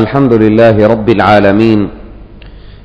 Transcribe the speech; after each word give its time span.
الحمد 0.00 0.32
لله 0.32 0.86
رب 0.86 1.08
العالمين. 1.08 1.88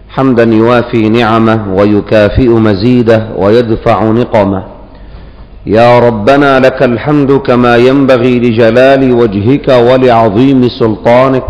حمدا 0.09 0.43
يوافي 0.43 1.09
نعمه 1.09 1.73
ويكافئ 1.77 2.49
مزيده 2.49 3.27
ويدفع 3.37 4.03
نقمه. 4.03 4.63
يا 5.65 5.99
ربنا 5.99 6.59
لك 6.59 6.83
الحمد 6.83 7.31
كما 7.31 7.77
ينبغي 7.77 8.39
لجلال 8.39 9.01
وجهك 9.13 9.67
ولعظيم 9.67 10.61
سلطانك. 10.79 11.47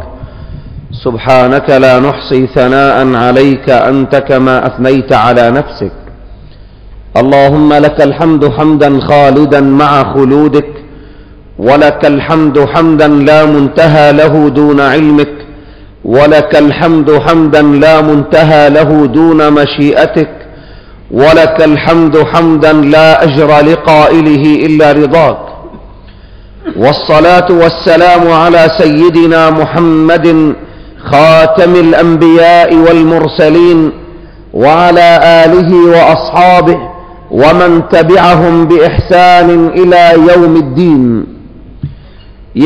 سبحانك 1.05 1.69
لا 1.69 1.99
نحصي 1.99 2.47
ثناء 2.47 3.15
عليك 3.15 3.69
أنت 3.69 4.15
كما 4.15 4.67
أثنيت 4.67 5.13
على 5.13 5.51
نفسك. 5.51 5.95
اللهم 7.21 7.73
لك 7.73 8.01
الحمد 8.01 8.43
حمدا 8.55 8.99
خالدا 8.99 9.61
مع 9.61 10.13
خلودك. 10.13 10.71
ولك 11.59 12.05
الحمد 12.05 12.57
حمدا 12.59 13.07
لا 13.07 13.45
منتهى 13.45 14.07
له 14.13 14.49
دون 14.49 14.79
علمك. 14.79 15.38
ولك 16.05 16.55
الحمد 16.55 17.11
حمدا 17.11 17.61
لا 17.61 18.01
منتهى 18.01 18.69
له 18.69 19.05
دون 19.05 19.53
مشيئتك 19.53 20.29
ولك 21.11 21.61
الحمد 21.63 22.17
حمدا 22.23 22.73
لا 22.73 23.23
أجر 23.23 23.59
لقائله 23.59 24.65
إلا 24.65 24.91
رضاك. 24.91 25.37
والصلاة 26.77 27.51
والسلام 27.51 28.31
على 28.31 28.71
سيدنا 28.77 29.49
محمد 29.49 30.55
خاتم 31.11 31.75
الأنبياء 31.75 32.75
والمرسلين 32.75 33.91
وعلى 34.53 35.19
آله 35.45 35.69
وأصحابه 35.89 36.77
ومن 37.31 37.81
تبعهم 37.91 38.65
بإحسان 38.65 39.67
إلى 39.67 40.11
يوم 40.33 40.55
الدين. 40.55 41.25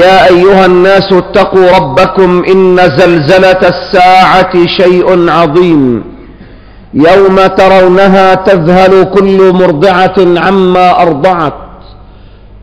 يا 0.01 0.27
أيها 0.27 0.65
الناس 0.65 1.13
اتقوا 1.13 1.71
ربكم 1.77 2.43
إن 2.51 2.77
زلزلة 2.97 3.61
الساعة 3.73 4.53
شيء 4.79 5.29
عظيم 5.29 6.03
يوم 6.93 7.37
ترونها 7.47 8.35
تذهل 8.35 9.03
كل 9.03 9.53
مرضعة 9.53 10.15
عما 10.17 11.01
أرضعت 11.01 11.53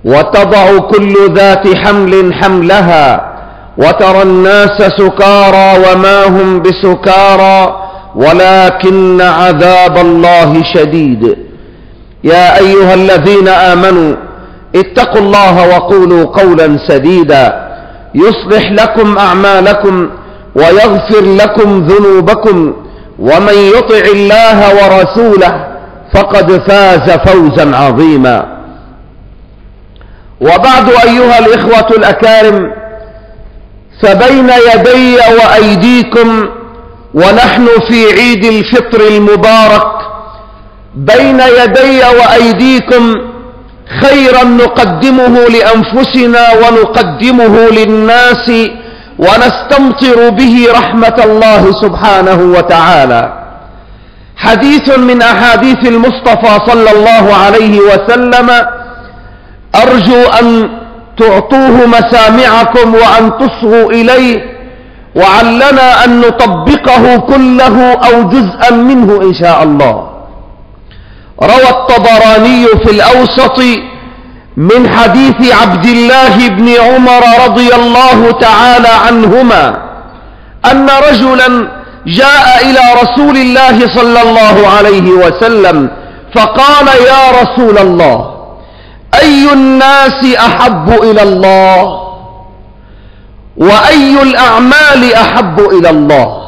وتضع 0.04 0.78
كل 0.78 1.14
ذات 1.34 1.64
حمل 1.76 2.34
حملها 2.34 3.06
وترى 3.78 4.22
الناس 4.22 4.76
سكارى 4.98 5.68
وما 5.84 6.26
هم 6.26 6.62
بسكارى 6.62 7.58
ولكن 8.14 9.20
عذاب 9.20 9.96
الله 9.98 10.62
شديد. 10.74 11.36
يا 12.24 12.58
أيها 12.58 12.94
الذين 12.94 13.48
آمنوا 13.48 14.14
اتقوا 14.74 15.20
الله 15.20 15.68
وقولوا 15.76 16.24
قولا 16.24 16.78
سديدا 16.88 17.70
يصلح 18.14 18.70
لكم 18.72 19.18
أعمالكم 19.18 20.10
ويغفر 20.54 21.20
لكم 21.20 21.86
ذنوبكم 21.86 22.74
ومن 23.18 23.54
يطع 23.54 24.04
الله 24.12 24.58
ورسوله 24.74 25.66
فقد 26.14 26.52
فاز 26.68 27.10
فوزا 27.10 27.76
عظيما 27.76 28.60
وبعد 30.40 30.88
أيها 31.06 31.38
الإخوة 31.38 31.96
الأكارم 31.96 32.72
فبين 34.02 34.50
يدي 34.74 35.16
وأيديكم 35.16 36.48
ونحن 37.14 37.66
في 37.88 38.06
عيد 38.20 38.44
الفطر 38.44 39.00
المبارك 39.00 39.86
بين 40.94 41.40
يدي 41.40 42.00
وأيديكم 42.20 43.14
خيرا 43.90 44.44
نقدمه 44.44 45.34
لأنفسنا 45.48 46.44
ونقدمه 46.62 47.54
للناس 47.70 48.50
ونستمطر 49.18 50.30
به 50.30 50.66
رحمة 50.72 51.18
الله 51.24 51.72
سبحانه 51.82 52.40
وتعالى. 52.56 53.32
حديث 54.36 54.98
من 54.98 55.22
أحاديث 55.22 55.86
المصطفى 55.86 56.58
صلى 56.66 56.90
الله 56.90 57.34
عليه 57.34 57.80
وسلم. 57.80 58.48
أرجو 59.74 60.22
أن 60.40 60.70
تعطوه 61.18 61.86
مسامعكم 61.86 62.94
وأن 62.94 63.32
تصغوا 63.38 63.90
إليه 63.90 64.36
وعلنا 65.16 66.04
أن 66.04 66.20
نطبقه 66.20 67.16
كله 67.16 67.92
أو 67.92 68.22
جزءا 68.22 68.70
منه 68.70 69.22
إن 69.22 69.34
شاء 69.34 69.62
الله. 69.62 70.09
روى 71.42 71.70
الطبراني 71.70 72.66
في 72.66 72.90
الأوسط 72.90 73.60
من 74.56 74.88
حديث 74.90 75.54
عبد 75.54 75.86
الله 75.86 76.48
بن 76.48 76.68
عمر 76.68 77.22
رضي 77.46 77.74
الله 77.74 78.30
تعالى 78.30 78.88
عنهما 79.06 79.78
أن 80.72 80.86
رجلا 81.10 81.68
جاء 82.06 82.46
إلى 82.70 82.80
رسول 83.02 83.36
الله 83.36 83.88
صلى 83.94 84.22
الله 84.22 84.68
عليه 84.68 85.10
وسلم 85.10 85.90
فقال 86.34 86.86
يا 86.88 87.42
رسول 87.42 87.78
الله 87.78 88.34
أي 89.22 89.52
الناس 89.52 90.24
أحب 90.38 90.88
إلى 91.02 91.22
الله؟ 91.22 92.00
وأي 93.56 94.22
الأعمال 94.22 95.14
أحب 95.14 95.60
إلى 95.60 95.90
الله؟ 95.90 96.42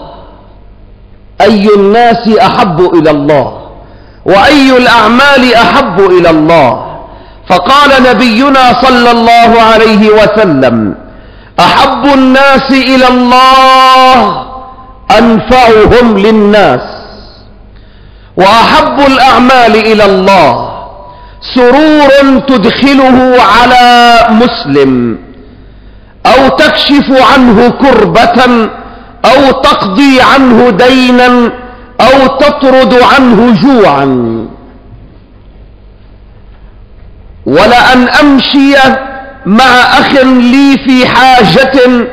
أي 1.41 1.67
الناس 1.77 2.29
أحب 2.29 2.81
إلى 2.95 3.11
الله؟ 3.11 3.62
وأي 4.27 4.77
الأعمال 4.77 5.55
أحب 5.55 6.01
إلى 6.01 6.31
الله. 6.31 6.93
فقال 7.49 7.91
نبينا 8.11 8.83
صلى 8.83 9.11
الله 9.11 9.63
عليه 9.63 10.09
وسلم 10.11 10.95
أحب 11.61 12.05
الناس 12.15 12.71
إلى 12.71 13.09
الله 13.09 14.45
أنفعهم 15.19 16.19
للناس 16.19 16.81
وأحب 18.37 19.01
الأعمال 19.07 19.77
إلى 19.77 20.05
الله 20.05 20.73
سرور 21.55 22.11
تدخله 22.49 23.37
على 23.43 24.19
مسلم 24.31 25.19
أو 26.27 26.49
تكشف 26.49 27.33
عنه 27.33 27.69
كربة 27.69 28.69
أو 29.25 29.51
تقضي 29.51 30.21
عنه 30.21 30.71
دينا 30.71 31.53
أو 32.01 32.27
تطرد 32.27 32.95
عنه 32.95 33.63
جوعا. 33.63 34.07
ولأن 37.47 38.09
أمشي 38.09 38.75
مع 39.47 39.65
أخ 40.01 40.13
لي 40.25 40.79
في 40.87 41.07
حاجة 41.07 42.07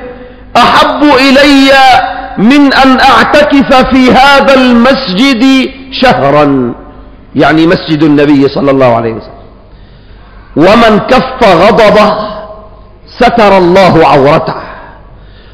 أحب 0.58 1.04
إلي 1.04 1.72
من 2.38 2.74
أن 2.74 3.00
أعتكف 3.00 3.74
في 3.74 4.12
هذا 4.12 4.54
المسجد 4.54 5.70
شهرا. 5.92 6.74
يعني 7.36 7.68
مسجد 7.68 8.04
النبي 8.04 8.48
صلى 8.48 8.72
الله 8.72 8.96
عليه 8.96 9.14
وسلم. 9.14 9.40
ومن 10.56 11.00
كف 11.00 11.44
غضبه 11.44 12.30
ستر 13.20 13.58
الله 13.58 14.08
عورته. 14.08 14.56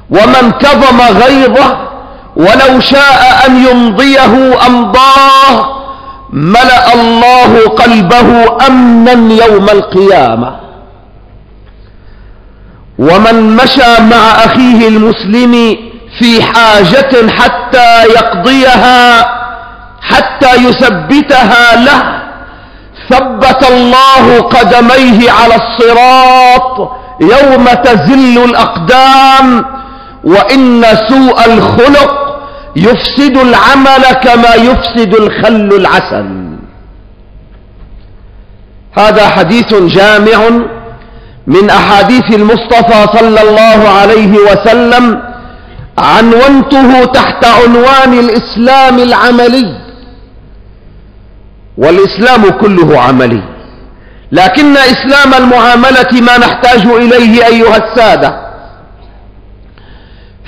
ومن 0.10 0.52
كظم 0.52 1.02
غيظه 1.02 1.78
ولو 2.36 2.80
شاء 2.80 3.44
أن 3.48 3.66
يمضيه 3.66 4.66
أمضاه 4.68 5.76
ملأ 6.34 6.94
الله 6.94 7.68
قلبه 7.68 8.58
أمنا 8.68 9.46
يوم 9.46 9.70
القيامة. 9.70 10.56
ومن 13.00 13.56
مشى 13.56 14.02
مع 14.02 14.32
أخيه 14.46 14.88
المسلم 14.88 15.78
في 16.20 16.44
حاجة 16.44 17.30
حتى 17.32 18.04
يقضيها 18.04 19.26
حتى 20.02 20.56
يثبتها 20.56 21.76
له 21.76 22.22
ثبت 23.10 23.68
الله 23.72 24.42
قدميه 24.42 25.32
على 25.32 25.56
الصراط 25.56 26.92
يوم 27.22 27.66
تزل 27.66 28.44
الأقدام. 28.44 29.66
وإن 30.24 30.86
سوء 31.10 31.46
الخلق 31.46 32.25
يفسد 32.76 33.38
العمل 33.38 34.04
كما 34.24 34.56
يفسد 34.56 35.14
الخل 35.14 35.70
العسل. 35.76 36.46
هذا 38.94 39.30
حديث 39.30 39.74
جامع 39.74 40.50
من 41.48 41.70
أحاديث 41.70 42.34
المصطفى 42.34 43.18
صلى 43.18 43.42
الله 43.42 43.90
عليه 43.90 44.38
وسلم 44.38 45.22
عنونته 45.98 47.06
تحت 47.06 47.46
عنوان 47.46 48.20
الإسلام 48.20 49.00
العملي. 49.00 49.78
والإسلام 51.78 52.50
كله 52.50 53.02
عملي. 53.02 53.44
لكن 54.32 54.78
إسلام 54.78 55.34
المعاملة 55.44 56.22
ما 56.22 56.38
نحتاج 56.38 56.86
إليه 56.88 57.46
أيها 57.46 57.78
السادة. 57.78 58.45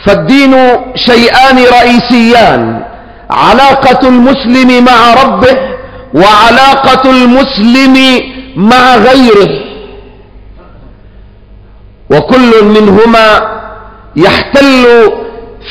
فالدين 0.07 0.55
شيئان 0.95 1.57
رئيسيان. 1.57 2.81
علاقة 3.31 4.07
المسلم 4.07 4.85
مع 4.85 5.13
ربه 5.23 5.57
وعلاقة 6.13 7.09
المسلم 7.11 8.21
مع 8.55 8.95
غيره. 8.95 9.49
وكل 12.09 12.63
منهما 12.63 13.57
يحتل 14.15 14.85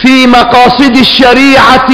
في 0.02 0.26
مقاصد 0.26 0.96
الشريعة 0.96 1.90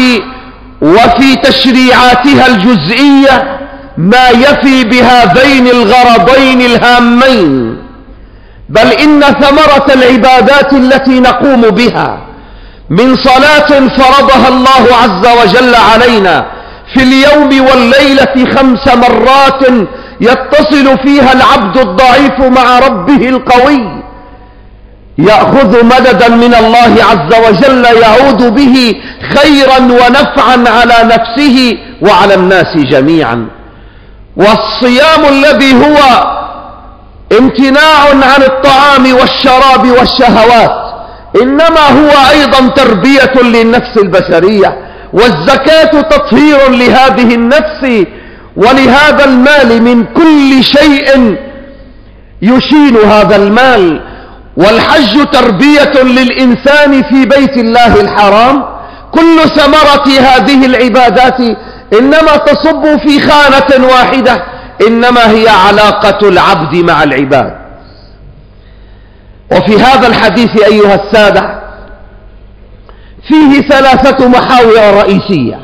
وفي 0.83 1.37
تشريعاتها 1.43 2.47
الجزئية 2.47 3.59
ما 3.99 4.29
يفي 4.31 4.85
بهذين 4.85 5.67
الغرضين 5.67 6.61
الهامين. 6.61 7.79
بل 8.69 8.93
إن 8.93 9.21
ثمرة 9.21 9.87
العبادات 9.95 10.73
التي 10.73 11.21
نقوم 11.21 11.61
بها 11.61 12.32
من 12.91 13.17
صلاة 13.17 13.89
فرضها 13.89 14.49
الله 14.49 14.85
عز 15.03 15.27
وجل 15.41 15.75
علينا 15.75 16.47
في 16.95 17.03
اليوم 17.03 17.67
والليلة 17.67 18.55
خمس 18.57 18.89
مرات 18.89 19.63
يتصل 20.21 20.99
فيها 21.05 21.33
العبد 21.33 21.77
الضعيف 21.79 22.39
مع 22.41 22.79
ربه 22.79 23.29
القوي. 23.29 24.03
يأخذ 25.19 25.85
مددا 25.85 26.29
من 26.29 26.55
الله 26.55 26.97
عز 27.11 27.35
وجل 27.49 27.85
يعود 27.85 28.55
به 28.55 28.95
خيرا 29.37 29.79
ونفعا 29.79 30.65
على 30.67 30.97
نفسه 31.15 31.79
وعلى 32.03 32.35
الناس 32.35 32.77
جميعا. 32.77 33.49
والصيام 34.37 35.25
الذي 35.29 35.75
هو 35.75 35.99
امتناع 37.39 38.09
عن 38.09 38.43
الطعام 38.43 39.15
والشراب 39.15 39.91
والشهوات. 39.91 40.82
إنما 41.43 41.81
هو 41.81 42.11
أيضا 42.31 42.69
تربية 42.69 43.43
للنفس 43.43 43.97
البشرية 43.97 44.79
والزكاة 45.13 46.01
تطهير 46.01 46.71
لهذه 46.71 47.35
النفس 47.35 48.07
ولهذا 48.57 49.25
المال 49.25 49.83
من 49.83 50.05
كل 50.05 50.65
شيء 50.65 51.37
يشين 52.43 52.97
هذا 52.97 53.37
المال. 53.37 54.01
والحج 54.57 55.27
تربية 55.33 56.03
للإنسان 56.03 57.03
في 57.03 57.25
بيت 57.25 57.57
الله 57.57 58.01
الحرام. 58.01 58.65
كل 59.13 59.41
ثمرة 59.57 60.09
هذه 60.21 60.67
العبادات 60.67 61.41
إنما 61.99 62.37
تصب 62.37 62.99
في 62.99 63.21
خانة 63.21 63.87
واحدة 63.87 64.45
إنما 64.87 65.31
هي 65.31 65.49
علاقة 65.49 66.29
العبد 66.29 66.77
مع 66.77 67.03
العباد. 67.03 67.62
وفي 69.53 69.77
هذا 69.77 70.07
الحديث 70.07 70.63
أيها 70.63 70.95
السادة 70.95 71.63
فيه 73.29 73.61
ثلاثة 73.61 74.29
محاور 74.29 74.95
رئيسية. 74.95 75.61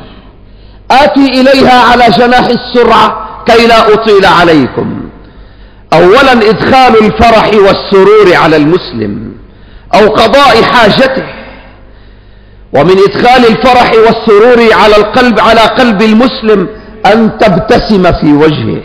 آتي 0.91 1.25
إليها 1.41 1.81
على 1.81 2.09
جناح 2.17 2.47
السرعة 2.47 3.27
كي 3.45 3.67
لا 3.67 3.93
أطيل 3.93 4.25
عليكم. 4.25 5.09
أولا 5.93 6.31
إدخال 6.31 7.05
الفرح 7.05 7.51
والسرور 7.53 8.35
على 8.35 8.55
المسلم 8.55 9.31
أو 9.93 10.07
قضاء 10.07 10.63
حاجته. 10.63 11.23
ومن 12.73 12.97
إدخال 13.07 13.45
الفرح 13.45 13.91
والسرور 13.91 14.73
على 14.73 14.95
القلب 14.95 15.39
على 15.39 15.61
قلب 15.61 16.01
المسلم 16.01 16.67
أن 17.05 17.37
تبتسم 17.37 18.11
في 18.11 18.33
وجهه. 18.33 18.81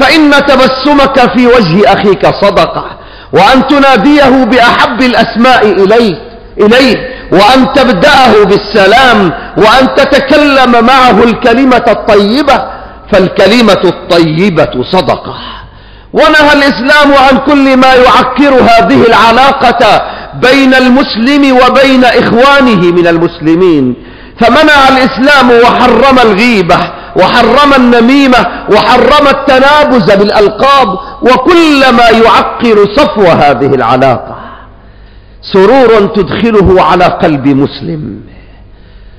فإن 0.00 0.30
تبسمك 0.30 1.32
في 1.36 1.46
وجه 1.46 1.92
أخيك 1.92 2.26
صدقة. 2.26 2.99
وأن 3.32 3.66
تناديه 3.66 4.44
بأحب 4.44 5.02
الأسماء 5.02 5.66
إليه, 5.72 6.14
إليه 6.60 6.96
وأن 7.32 7.72
تبدأه 7.74 8.44
بالسلام 8.44 9.32
وأن 9.56 9.94
تتكلم 9.96 10.84
معه 10.86 11.22
الكلمة 11.24 11.84
الطيبة 11.88 12.58
فالكلمة 13.12 13.80
الطيبة 13.84 14.84
صدقة. 14.92 15.34
ونهى 16.12 16.52
الإسلام 16.52 17.14
عن 17.14 17.38
كل 17.46 17.76
ما 17.76 17.94
يعكر 17.94 18.54
هذه 18.54 19.06
العلاقة 19.08 20.02
بين 20.42 20.74
المسلم 20.74 21.56
وبين 21.56 22.04
إخوانه 22.04 22.80
من 22.92 23.06
المسلمين 23.06 23.94
فمنع 24.40 24.88
الإسلام 24.88 25.50
وحرم 25.50 26.18
الغيبة 26.18 26.76
وحرم 27.20 27.74
النميمة 27.74 28.46
وحرم 28.72 29.28
التنابز 29.28 30.12
بالألقاب 30.12 30.88
وكل 31.22 31.80
ما 31.92 32.08
يعكر 32.08 32.94
صفو 32.96 33.26
هذه 33.26 33.74
العلاقة 33.74 34.36
سرور 35.52 36.06
تدخله 36.06 36.82
على 36.82 37.04
قلب 37.04 37.46
مسلم. 37.48 38.20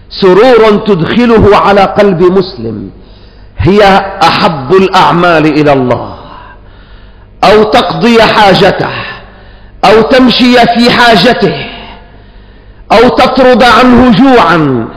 سرور 0.10 0.78
تدخله 0.88 1.58
على 1.58 1.82
قلب 1.82 2.22
مسلم. 2.22 2.90
هي 3.58 3.82
أحب 4.24 4.74
الأعمال 4.74 5.46
إلى 5.46 5.74
الله. 5.74 6.16
أو 7.44 7.64
تقضي 7.64 8.24
حاجته. 8.24 8.90
أو 9.86 10.02
تمشي 10.02 10.56
في 10.58 10.92
حاجته. 10.92 11.56
أو 12.92 13.10
تطرد 13.10 13.64
عنه 13.64 14.12
جوعا. 14.12 14.88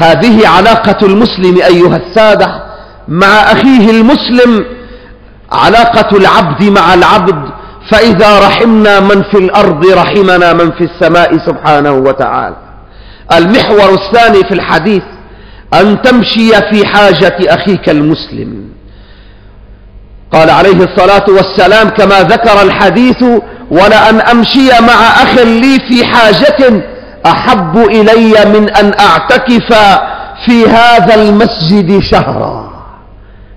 هذه 0.00 0.48
علاقة 0.48 1.06
المسلم 1.06 1.56
أيها 1.62 1.96
السادة 1.96 2.62
مع 3.08 3.26
أخيه 3.26 3.90
المسلم 3.90 4.64
علاقة 5.52 6.16
العبد 6.16 6.64
مع 6.64 6.94
العبد 6.94 7.50
فإذا 7.90 8.38
رحمنا 8.46 9.00
من 9.00 9.22
في 9.22 9.38
الأرض 9.38 9.86
رحمنا 9.86 10.52
من 10.52 10.70
في 10.70 10.84
السماء 10.84 11.38
سبحانه 11.46 11.92
وتعالى. 11.92 12.56
المحور 13.36 13.94
الثاني 13.94 14.44
في 14.48 14.54
الحديث 14.54 15.02
أن 15.74 16.02
تمشي 16.02 16.50
في 16.72 16.86
حاجة 16.86 17.36
أخيك 17.40 17.88
المسلم. 17.88 18.70
قال 20.32 20.50
عليه 20.50 20.84
الصلاة 20.84 21.24
والسلام 21.28 21.88
كما 21.88 22.22
ذكر 22.22 22.62
الحديث 22.62 23.22
ولأن 23.70 24.20
أمشي 24.20 24.68
مع 24.80 25.00
أخ 25.22 25.38
لي 25.38 25.78
في 25.88 26.04
حاجة 26.06 26.82
أحب 27.26 27.78
إلي 27.78 28.34
من 28.54 28.70
أن 28.70 28.92
أعتكف 29.00 29.74
في 30.46 30.66
هذا 30.66 31.14
المسجد 31.14 32.02
شهرا. 32.02 32.70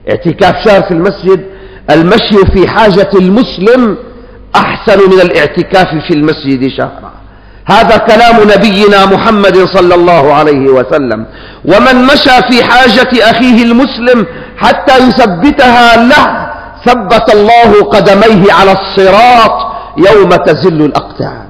اعتكاف 0.09 0.55
شهر 0.65 0.81
في 0.81 0.91
المسجد 0.91 1.45
المشي 1.89 2.45
في 2.53 2.67
حاجة 2.67 3.09
المسلم 3.15 3.97
أحسن 4.55 4.99
من 5.09 5.21
الاعتكاف 5.21 5.87
في 6.07 6.13
المسجد 6.13 6.67
شهرا. 6.77 7.11
هذا 7.65 7.97
كلام 7.97 8.35
نبينا 8.55 9.05
محمد 9.05 9.57
صلى 9.57 9.95
الله 9.95 10.33
عليه 10.33 10.69
وسلم. 10.69 11.25
ومن 11.65 12.05
مشى 12.05 12.41
في 12.49 12.63
حاجة 12.63 13.31
أخيه 13.31 13.63
المسلم 13.63 14.25
حتى 14.57 14.97
يثبتها 14.97 15.97
له 15.97 16.49
ثبت 16.85 17.33
الله 17.33 17.83
قدميه 17.83 18.53
على 18.53 18.71
الصراط 18.71 19.51
يوم 19.97 20.29
تزل 20.29 20.81
الأقدام. 20.81 21.42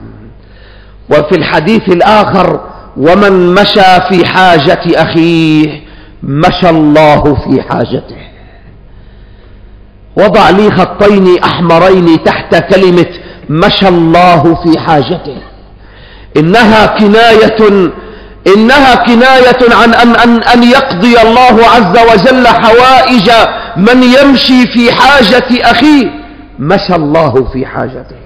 وفي 1.10 1.36
الحديث 1.36 1.90
الآخر 1.90 2.60
ومن 2.98 3.54
مشى 3.54 4.02
في 4.10 4.26
حاجة 4.26 4.82
أخيه 4.96 5.82
مشى 6.24 6.70
الله 6.70 7.24
في 7.24 7.62
حاجته. 7.62 8.24
وضع 10.18 10.50
لي 10.50 10.72
خطين 10.72 11.44
أحمرين 11.44 12.24
تحت 12.24 12.56
كلمة 12.56 13.06
مشى 13.50 13.88
الله 13.88 14.56
في 14.64 14.80
حاجته. 14.80 15.38
إنها 16.38 16.86
كناية 16.86 17.92
إنها 18.56 18.96
كناية 18.96 19.76
عن 19.76 19.94
أن, 19.94 20.16
أن, 20.16 20.44
أن 20.44 20.64
يقضي 20.64 21.22
الله 21.22 21.66
عز 21.68 21.98
وجل 22.12 22.48
حوائج 22.48 23.32
من 23.78 24.04
يمشي 24.04 24.68
في 24.68 24.92
حاجة 24.92 25.72
أخيه 25.72 26.10
مشى 26.60 26.96
الله 26.96 27.48
في 27.54 27.66
حاجته. 27.66 28.23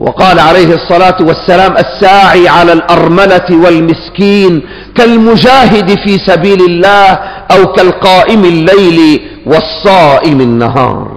وقال 0.00 0.38
عليه 0.38 0.74
الصلاة 0.74 1.16
والسلام 1.20 1.74
الساعي 1.76 2.48
على 2.48 2.72
الأرملة 2.72 3.46
والمسكين 3.50 4.62
كالمجاهد 4.94 5.98
في 6.06 6.18
سبيل 6.18 6.60
الله 6.60 7.18
أو 7.50 7.72
كالقائم 7.72 8.44
الليل 8.44 9.20
والصائم 9.46 10.40
النهار. 10.40 11.08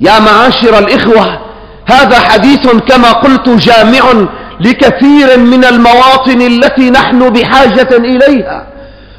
يا 0.00 0.18
معاشر 0.18 0.78
الإخوة 0.78 1.38
هذا 1.86 2.18
حديث 2.20 2.66
كما 2.88 3.12
قلت 3.12 3.48
جامع 3.48 4.26
لكثير 4.60 5.38
من 5.38 5.64
المواطن 5.64 6.40
التي 6.40 6.90
نحن 6.90 7.30
بحاجة 7.30 7.88
إليها 7.96 8.66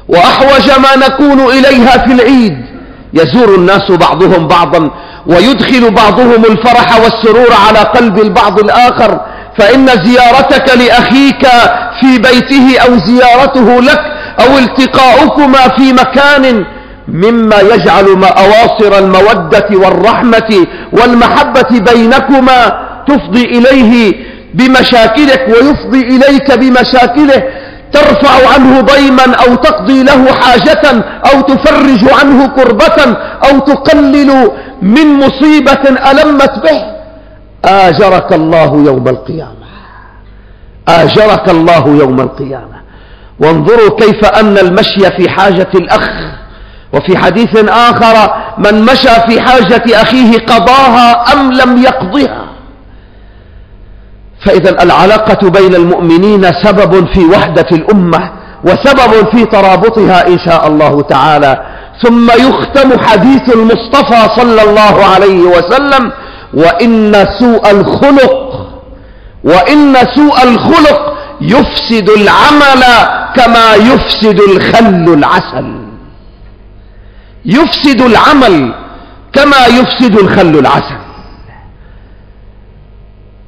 وأحوج 0.08 0.70
ما 0.70 1.06
نكون 1.06 1.40
إليها 1.40 2.06
في 2.06 2.12
العيد. 2.12 2.56
يزور 3.14 3.54
الناس 3.54 3.90
بعضهم 3.90 4.48
بعضا 4.48 4.90
ويدخل 5.26 5.90
بعضهم 5.90 6.44
الفرح 6.44 7.00
والسرور 7.04 7.52
على 7.68 7.78
قلب 7.78 8.20
البعض 8.20 8.58
الآخر 8.60 9.20
فإن 9.58 9.86
زيارتك 9.86 10.76
لأخيك 10.78 11.46
في 12.00 12.18
بيته 12.18 12.78
أو 12.88 12.98
زيارته 12.98 13.80
لك 13.82 14.00
أو 14.40 14.58
التقاؤكما 14.58 15.68
في 15.78 15.92
مكان 15.92 16.64
مما 17.08 17.56
يجعل 17.60 18.06
أواصر 18.24 18.98
المودة 18.98 19.66
والرحمة 19.72 20.66
والمحبة 20.92 21.68
بينكما 21.92 22.72
تفضي 23.08 23.44
إليه 23.44 24.14
بمشاكلك 24.54 25.46
ويفضي 25.48 26.00
إليك 26.00 26.58
بمشاكله 26.58 27.42
ترفع 27.92 28.54
عنه 28.54 28.80
ضيما 28.80 29.34
أو 29.34 29.54
تقضي 29.54 30.02
له 30.02 30.32
حاجة 30.32 31.04
أو 31.32 31.40
تفرج 31.40 32.02
عنه 32.20 32.46
كربة 32.46 33.16
أو 33.48 33.58
تقلل 33.58 34.50
من 34.82 35.06
مصيبة 35.18 35.84
ألمت 36.10 36.54
به. 36.64 36.80
آجرك 37.64 38.32
الله 38.32 38.84
يوم 38.86 39.08
القيامة. 39.08 39.66
آجرك 40.88 41.48
الله 41.48 41.88
يوم 41.88 42.20
القيامة. 42.20 42.78
وانظروا 43.40 43.98
كيف 43.98 44.24
أن 44.24 44.58
المشي 44.58 45.10
في 45.16 45.30
حاجة 45.30 45.70
الأخ. 45.74 46.08
وفي 46.92 47.18
حديث 47.18 47.56
آخر 47.68 48.34
من 48.58 48.82
مشى 48.82 49.14
في 49.28 49.40
حاجة 49.40 50.02
أخيه 50.02 50.38
قضاها 50.38 51.32
أم 51.32 51.52
لم 51.52 51.82
يقضها. 51.82 52.41
فإذا 54.44 54.82
العلاقة 54.82 55.50
بين 55.50 55.74
المؤمنين 55.74 56.42
سبب 56.64 57.06
في 57.14 57.24
وحدة 57.24 57.66
الأمة 57.72 58.32
وسبب 58.64 59.28
في 59.32 59.44
ترابطها 59.44 60.26
إن 60.26 60.38
شاء 60.38 60.66
الله 60.66 61.02
تعالى. 61.02 61.66
ثم 62.02 62.30
يختم 62.30 62.98
حديث 63.00 63.54
المصطفى 63.54 64.40
صلى 64.40 64.62
الله 64.62 65.04
عليه 65.04 65.40
وسلم 65.42 66.12
وإن 66.54 67.26
سوء 67.38 67.70
الخلق 67.70 68.34
وإن 69.44 69.94
سوء 70.14 70.42
الخلق 70.42 71.00
يفسد 71.40 72.10
العمل 72.10 72.82
كما 73.36 73.74
يفسد 73.74 74.40
الخل 74.40 75.14
العسل. 75.18 75.82
يفسد 77.44 78.00
العمل 78.00 78.74
كما 79.32 79.66
يفسد 79.66 80.18
الخل 80.18 80.58
العسل. 80.58 81.01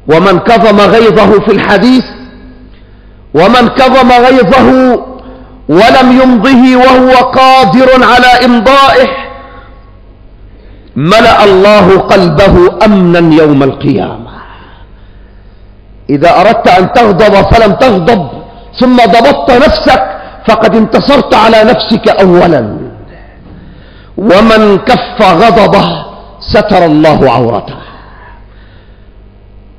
ومن 0.09 0.39
كظم 0.39 0.79
غيظه 0.81 1.31
في 1.45 1.53
الحديث 1.53 2.05
ومن 3.35 3.69
كظم 3.69 4.11
غيظه 4.27 4.69
ولم 5.69 6.09
يمضه 6.23 6.63
وهو 6.77 7.13
قادر 7.41 7.89
على 8.13 8.31
إمضائه 8.45 9.09
ملأ 10.97 11.45
الله 11.45 11.99
قلبه 11.99 12.55
أمنا 12.85 13.35
يوم 13.43 13.63
القيامة. 13.63 14.35
إذا 16.11 16.31
أردت 16.41 16.69
أن 16.69 16.93
تغضب 16.93 17.35
فلم 17.51 17.73
تغضب 17.73 18.29
ثم 18.81 18.97
ضبطت 18.97 19.51
نفسك 19.51 20.03
فقد 20.49 20.77
انتصرت 20.77 21.35
على 21.35 21.65
نفسك 21.65 22.09
أولا. 22.09 22.63
ومن 24.19 24.79
كف 24.79 25.19
غضبه 25.23 25.87
ستر 26.53 26.85
الله 26.85 27.31
عورته. 27.31 27.77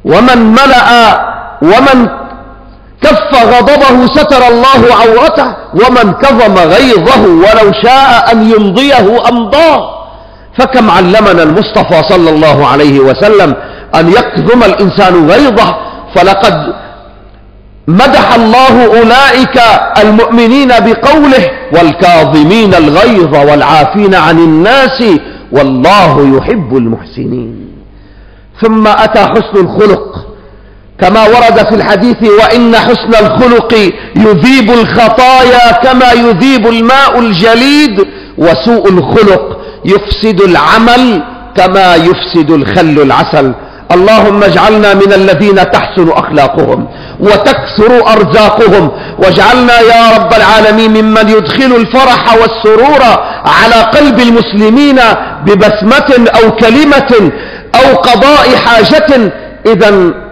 ومن 0.05 0.51
ملأ 0.51 0.89
ومن 1.61 2.07
كف 3.01 3.31
غضبه 3.53 4.05
ستر 4.15 4.47
الله 4.47 4.81
عورته 5.01 5.47
ومن 5.73 6.13
كظم 6.13 6.55
غيظه 6.57 7.21
ولو 7.27 7.71
شاء 7.83 8.31
أن 8.31 8.51
يمضيه 8.51 9.29
أمضاه 9.29 9.95
فكم 10.59 10.91
علمنا 10.91 11.43
المصطفى 11.43 12.03
صلى 12.09 12.29
الله 12.29 12.67
عليه 12.67 12.99
وسلم 12.99 13.53
أن 13.95 14.09
يكظم 14.09 14.63
الإنسان 14.63 15.29
غيظه 15.29 15.75
فلقد 16.15 16.73
مدح 17.87 18.33
الله 18.35 18.85
أولئك 18.99 19.59
المؤمنين 20.03 20.67
بقوله 20.67 21.49
والكاظمين 21.73 22.73
الغيظ 22.73 23.35
والعافين 23.35 24.15
عن 24.15 24.37
الناس 24.39 25.03
والله 25.51 26.37
يحب 26.37 26.77
المحسنين. 26.77 27.64
ثم 28.61 28.87
أتى 28.87 29.19
حسن 29.19 29.55
الخلق. 29.55 30.25
كما 31.01 31.23
ورد 31.27 31.57
في 31.69 31.75
الحديث 31.75 32.23
وإن 32.23 32.75
حسن 32.75 33.25
الخلق 33.25 33.73
يذيب 34.15 34.71
الخطايا 34.71 35.71
كما 35.83 36.11
يذيب 36.11 36.67
الماء 36.67 37.19
الجليد 37.19 38.07
وسوء 38.37 38.89
الخلق 38.89 39.57
يفسد 39.85 40.41
العمل 40.41 41.23
كما 41.57 41.95
يفسد 41.95 42.51
الخل 42.51 43.01
العسل. 43.01 43.53
اللهم 43.91 44.43
اجعلنا 44.43 44.93
من 44.93 45.13
الذين 45.13 45.55
تحسن 45.71 46.09
أخلاقهم 46.09 46.87
وتكثر 47.19 48.07
أرزاقهم. 48.13 48.91
واجعلنا 49.19 49.79
يا 49.79 50.17
رب 50.17 50.33
العالمين 50.33 50.91
ممن 51.03 51.29
يدخل 51.29 51.75
الفرح 51.75 52.33
والسرور 52.33 53.01
على 53.45 53.75
قلب 53.75 54.19
المسلمين 54.19 54.99
ببسمة 55.45 56.27
أو 56.35 56.51
كلمة 56.51 57.31
أو 57.85 57.95
قضاء 57.95 58.55
حاجة 58.65 59.31
إذا 59.65 59.91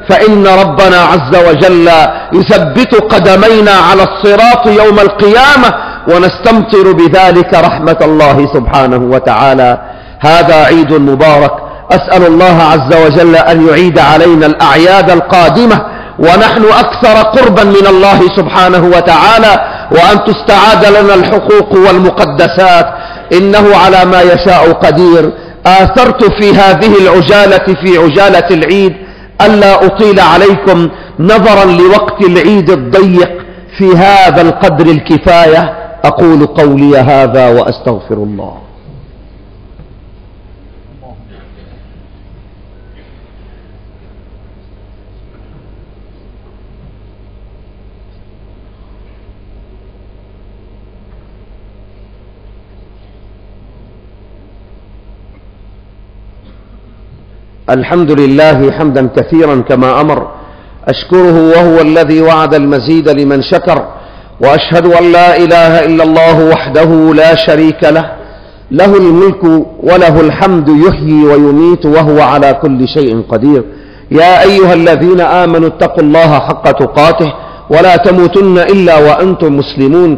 فإن 0.09 0.47
ربنا 0.47 0.97
عز 0.97 1.35
وجل 1.47 1.89
يثبت 2.33 2.95
قدمينا 2.95 3.71
على 3.71 4.03
الصراط 4.03 4.67
يوم 4.67 4.99
القيامة 4.99 5.73
ونستمطر 6.07 6.91
بذلك 6.91 7.53
رحمة 7.53 7.97
الله 8.01 8.53
سبحانه 8.53 8.97
وتعالى. 8.97 9.77
هذا 10.19 10.55
عيد 10.55 10.93
مبارك. 10.93 11.51
أسأل 11.91 12.25
الله 12.25 12.63
عز 12.63 13.05
وجل 13.05 13.35
أن 13.35 13.67
يعيد 13.67 13.99
علينا 13.99 14.45
الأعياد 14.45 15.09
القادمة 15.11 15.85
ونحن 16.19 16.63
أكثر 16.65 17.21
قربا 17.21 17.63
من 17.63 17.87
الله 17.87 18.19
سبحانه 18.37 18.83
وتعالى 18.95 19.53
وأن 19.91 20.17
تستعاد 20.25 20.85
لنا 20.85 21.13
الحقوق 21.13 21.73
والمقدسات. 21.73 22.85
إنه 23.33 23.77
على 23.77 24.05
ما 24.05 24.21
يشاء 24.21 24.71
قدير. 24.71 25.31
آثرت 25.65 26.23
في 26.23 26.51
هذه 26.51 26.97
العجالة 27.01 27.65
في 27.83 27.97
عجالة 27.97 28.47
العيد 28.51 28.93
ألا 29.41 29.85
أطيل 29.85 30.19
عليكم 30.19 30.89
نظرا 31.19 31.65
لوقت 31.65 32.25
العيد 32.25 32.69
الضيق 32.69 33.31
في 33.77 33.85
هذا 33.97 34.41
القدر 34.41 34.85
الكفاية. 34.85 35.73
أقول 36.03 36.45
قولي 36.45 36.97
هذا 36.97 37.49
وأستغفر 37.49 38.15
الله. 38.15 38.53
الحمد 57.69 58.19
لله 58.19 58.71
حمدا 58.71 59.09
كثيرا 59.15 59.63
كما 59.69 60.01
أمر. 60.01 60.27
أشكره 60.87 61.47
وهو 61.49 61.81
الذي 61.81 62.21
وعد 62.21 62.53
المزيد 62.53 63.09
لمن 63.09 63.41
شكر. 63.41 63.87
وأشهد 64.41 64.85
أن 64.85 65.11
لا 65.11 65.37
إله 65.37 65.85
إلا 65.85 66.03
الله 66.03 66.49
وحده 66.49 67.13
لا 67.13 67.35
شريك 67.35 67.83
له. 67.83 68.11
له 68.71 68.97
الملك 68.97 69.43
وله 69.83 70.21
الحمد 70.21 70.69
يحيي 70.69 71.25
ويميت 71.25 71.85
وهو 71.85 72.21
على 72.21 72.53
كل 72.53 72.87
شيء 72.87 73.21
قدير. 73.29 73.63
يا 74.11 74.43
أيها 74.43 74.73
الذين 74.73 75.21
آمنوا 75.21 75.67
اتقوا 75.67 76.03
الله 76.03 76.39
حق 76.39 76.71
تقاته. 76.71 77.33
ولا 77.69 77.95
تموتن 77.95 78.57
إلا 78.57 78.97
وأنتم 78.97 79.57
مسلمون. 79.57 80.17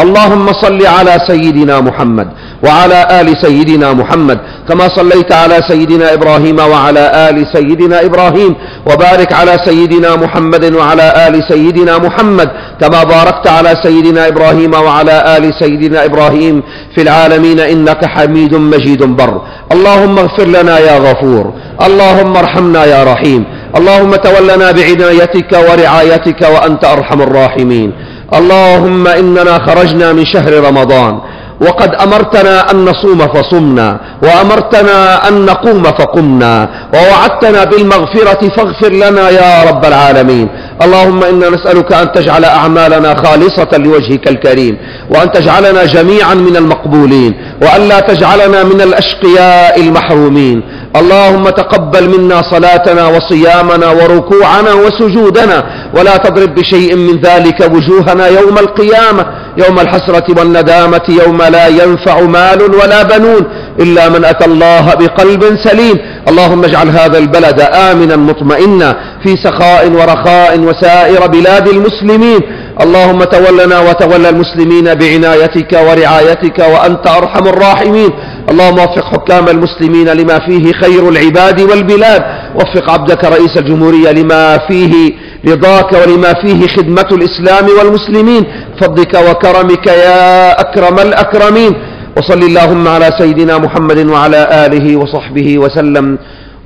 اللهم 0.00 0.52
صل 0.52 0.86
على 0.86 1.14
سيدنا 1.26 1.80
محمد 1.80 2.28
وعلى 2.64 3.20
آل 3.20 3.28
سيدنا 3.42 3.92
محمد 3.92 4.38
كما 4.68 4.88
صليت 4.88 5.32
على 5.32 5.60
سيدنا 5.68 6.14
إبراهيم 6.14 6.58
وعلى 6.58 7.28
آل 7.28 7.46
سيدنا 7.52 8.04
إبراهيم 8.04 8.54
وبارك 8.86 9.32
على 9.32 9.58
سيدنا 9.64 10.16
محمد 10.16 10.74
وعلى 10.74 11.06
آل 11.26 11.44
سيدنا 11.48 11.98
محمد 11.98 12.48
كما 12.80 13.04
باركت 13.04 13.46
على 13.48 13.72
سيدنا 13.82 14.28
إبراهيم 14.28 14.72
وعلى 14.74 15.36
آل 15.36 15.54
سيدنا 15.62 16.04
إبراهيم 16.04 16.62
في 16.94 17.02
العالمين 17.02 17.60
إنك 17.60 18.04
حميد 18.04 18.54
مجيد 18.54 19.02
بر. 19.02 19.42
اللهم 19.72 20.18
اغفر 20.18 20.46
لنا 20.46 20.78
يا 20.78 20.98
غفور. 20.98 21.52
اللهم 21.86 22.36
ارحمنا 22.36 22.84
يا 22.84 23.04
رحيم. 23.04 23.44
اللهم 23.78 24.10
تولنا 24.14 24.70
بعنايتك 24.70 25.52
ورعايتك 25.52 26.40
وأنت 26.54 26.84
أرحم 26.84 27.22
الراحمين. 27.22 27.92
اللهم 28.38 29.06
إننا 29.08 29.54
خرجنا 29.66 30.12
من 30.12 30.24
شهر 30.24 30.52
رمضان 30.68 31.20
وقد 31.60 31.94
أمرتنا 31.94 32.70
أن 32.70 32.84
نصوم 32.84 33.18
فصمنا 33.18 34.00
وأمرتنا 34.22 35.28
أن 35.28 35.46
نقوم 35.46 35.82
فقمنا 35.82 36.68
ووعدتنا 36.94 37.64
بالمغفرة 37.64 38.48
فاغفر 38.56 38.92
لنا 38.92 39.30
يا 39.30 39.64
رب 39.70 39.84
العالمين. 39.84 40.48
اللهم 40.84 41.24
إنا 41.24 41.48
نسألك 41.48 41.92
أن 41.92 42.12
تجعل 42.12 42.44
أعمالنا 42.44 43.10
خالصة 43.24 43.68
لوجهك 43.78 44.28
الكريم 44.28 44.76
وأن 45.10 45.32
تجعلنا 45.32 45.84
جميعا 45.84 46.34
من 46.34 46.56
المقبولين 46.56 47.32
وأن 47.62 47.88
لا 47.88 48.00
تجعلنا 48.00 48.64
من 48.64 48.80
الأشقياء 48.80 49.80
المحرومين. 49.80 50.62
اللهم 50.96 51.42
تقبل 51.42 52.18
منا 52.18 52.42
صلاتنا 52.50 53.06
وصيامنا 53.06 53.90
وركوعنا 53.90 54.72
وسجودنا 54.72 55.64
ولا 55.96 56.16
تضرب 56.16 56.54
بشيء 56.54 56.96
من 56.96 57.20
ذلك 57.20 57.60
وجوهنا 57.74 58.26
يوم 58.26 58.58
القيامة 58.58 59.26
يوم 59.58 59.80
الحسرة 59.80 60.24
والندامة 60.38 61.02
يوم 61.08 61.42
لا 61.42 61.66
ينفع 61.68 62.20
مال 62.20 62.62
ولا 62.62 63.02
بنون 63.02 63.44
إلا 63.80 64.08
من 64.08 64.24
أتى 64.24 64.44
الله 64.44 64.94
بقلب 64.94 65.42
سليم. 65.64 65.96
اللهم 66.28 66.64
اجعل 66.64 66.88
هذا 66.88 67.18
البلد 67.18 67.60
آمنا 67.60 68.16
مطمئنا 68.16 68.96
في 69.22 69.36
سخاء 69.44 69.88
ورخاء 69.88 70.60
وسائر 70.60 71.26
بلاد 71.26 71.68
المسلمين. 71.68 72.40
اللهم 72.84 73.18
تولنا 73.24 73.80
وتولى 73.80 74.28
المسلمين 74.28 74.94
بعنايتك 74.94 75.72
ورعايتك 75.72 76.58
وأنت 76.58 77.06
أرحم 77.08 77.48
الراحمين. 77.48 78.10
اللهم 78.50 78.78
وفق 78.78 79.04
حكام 79.04 79.48
المسلمين 79.48 80.08
لما 80.08 80.38
فيه 80.46 80.72
خير 80.72 81.08
العباد 81.08 81.60
والبلاد. 81.60 82.22
وفق 82.54 82.90
عبدك 82.90 83.24
رئيس 83.24 83.56
الجمهورية 83.56 84.10
لما 84.10 84.58
فيه 84.68 85.12
رضاك 85.48 85.92
ولما 85.92 86.32
فيه 86.42 86.68
خدمة 86.68 87.08
الإسلام 87.12 87.66
والمسلمين. 87.78 88.44
فضلك 88.80 89.14
وكرمك 89.14 89.86
يا 89.86 90.60
أكرم 90.60 90.98
الأكرمين. 90.98 91.72
وصل 92.16 92.38
اللهم 92.38 92.88
على 92.88 93.10
سيدنا 93.18 93.58
محمد 93.58 94.06
وعلى 94.06 94.66
آله 94.66 94.96
وصحبه 94.96 95.58
وسلم. 95.58 96.18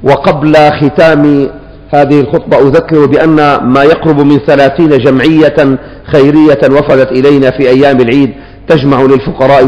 وقبل 0.02 0.54
ختام 0.80 1.50
هذه 1.94 2.20
الخطبة 2.20 2.56
أذكر 2.68 3.06
بأن 3.06 3.36
ما 3.62 3.82
يقرب 3.82 4.20
من 4.20 4.38
ثلاثين 4.46 4.98
جمعية 4.98 5.78
خيرية 6.12 6.62
وفدت 6.70 7.10
إلينا 7.12 7.50
في 7.50 7.68
أيام 7.68 8.00
العيد 8.00 8.34
تجمع 8.68 9.02
للفقراء 9.02 9.64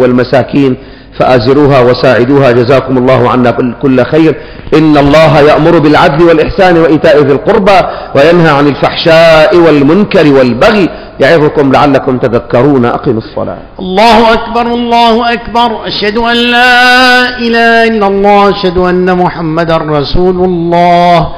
والمساكين 0.00 0.76
فآزروها 1.18 1.80
وساعدوها. 1.80 2.52
جزاكم 2.52 2.98
الله 2.98 3.30
عنا 3.30 3.50
كل 3.82 4.04
خير. 4.04 4.34
إن 4.74 4.96
الله 4.96 5.40
يأمر 5.40 5.78
بالعدل 5.78 6.24
والإحسان 6.24 6.78
وإيتاء 6.78 7.22
ذي 7.22 7.32
القربى 7.32 7.78
وينهى 8.16 8.50
عن 8.50 8.66
الفحشاء 8.66 9.56
والمنكر 9.56 10.32
والبغي 10.32 10.88
يعظكم 11.20 11.72
لعلكم 11.72 12.18
تذكرون. 12.18 12.84
أقم 12.84 13.18
الصلاة. 13.18 13.58
الله 13.78 14.32
أكبر 14.32 14.66
الله 14.74 15.32
أكبر. 15.32 15.86
أشهد 15.86 16.16
أن 16.18 16.36
لا 16.36 17.38
إله 17.38 17.84
إلا 17.88 18.06
الله 18.06 18.50
أشهد 18.50 18.78
أن 18.78 19.18
محمدا 19.18 19.76
رسول 19.76 20.44
الله. 20.44 21.28